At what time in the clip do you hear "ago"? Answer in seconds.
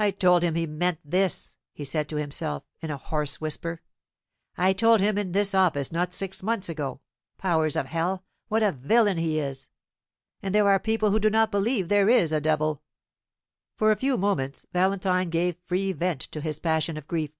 6.68-7.02